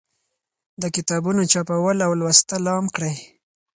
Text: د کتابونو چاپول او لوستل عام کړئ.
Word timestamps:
د 0.81 0.83
کتابونو 0.95 1.41
چاپول 1.51 1.97
او 2.05 2.11
لوستل 2.19 2.63
عام 2.71 2.85
کړئ. 2.95 3.15